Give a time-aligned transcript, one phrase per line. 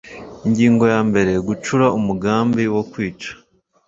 [0.47, 3.31] ingingo ya mbere gucura umugambi wo kwica